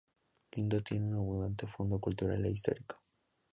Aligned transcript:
Lindon 0.53 0.83
tiene 0.83 1.05
un 1.05 1.13
abundante 1.13 1.67
fondo 1.67 1.99
cultural 1.99 2.43
e 2.45 2.49
histórico. 2.49 2.95